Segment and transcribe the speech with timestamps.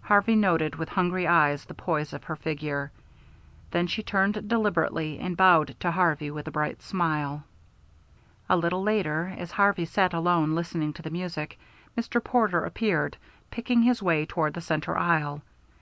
[0.00, 2.90] Harvey noted with hungry eyes the poise of her figure.
[3.70, 7.44] Then she turned deliberately, and bowed to Harvey with a bright smile.
[8.48, 11.56] A little later, as Harvey sat alone listening to the music,
[11.96, 12.18] Mr.
[12.20, 13.16] Porter appeared,
[13.52, 15.42] picking his way toward the centre aisle.